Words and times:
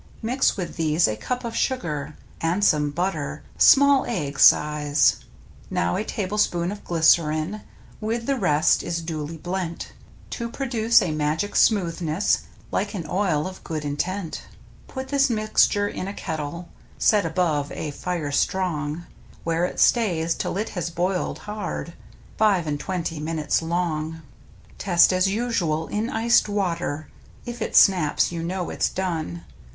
Mix 0.23 0.57
with 0.57 0.77
these 0.77 1.07
a 1.07 1.15
cup 1.15 1.43
of 1.43 1.55
sugar. 1.55 2.17
And 2.41 2.65
some 2.65 2.89
butter— 2.89 3.43
small 3.75 4.03
egg 4.07 4.39
size. 4.39 5.17
Now 5.69 5.95
a 5.95 6.03
tablespoon 6.03 6.71
of 6.71 6.83
glycerine 6.83 7.61
With 7.99 8.25
the 8.25 8.35
rest 8.39 8.81
is 8.81 9.03
duly 9.03 9.37
blent, 9.37 9.93
To 10.31 10.49
produce 10.49 11.03
a 11.03 11.11
magic 11.11 11.55
smoothness 11.55 12.45
Like 12.71 12.95
an 12.95 13.05
oil 13.11 13.45
of 13.45 13.63
good 13.63 13.85
intent. 13.85 14.41
Put 14.87 15.09
this 15.09 15.29
mixture 15.29 15.87
in 15.87 16.07
a 16.07 16.15
kettle 16.15 16.69
Set 16.97 17.23
above 17.23 17.71
a 17.71 17.91
fire 17.91 18.31
strong, 18.31 19.05
Where 19.43 19.65
it 19.65 19.79
stays 19.79 20.33
till 20.33 20.57
it 20.57 20.69
has 20.69 20.89
boiled 20.89 21.37
hard 21.37 21.93
Five 22.39 22.65
and 22.65 22.79
twentv 22.79 23.21
minutes 23.21 23.61
long. 23.61 24.23
Test 24.79 25.13
as 25.13 25.27
usual 25.29 25.85
in 25.89 26.09
iced 26.09 26.49
water. 26.49 27.09
If 27.45 27.61
it 27.61 27.75
snaps 27.75 28.31
you 28.31 28.41
know 28.41 28.71
it's 28.71 28.89
done. 28.89 29.43